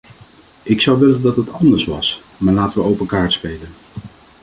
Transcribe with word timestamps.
Ik 0.63 0.81
zou 0.81 0.99
willen 0.99 1.21
dat 1.21 1.35
het 1.35 1.51
anders 1.51 1.85
was, 1.85 2.21
maar 2.37 2.53
laten 2.53 2.79
we 2.81 2.85
open 2.87 3.05
kaart 3.07 3.33
spelen. 3.33 3.69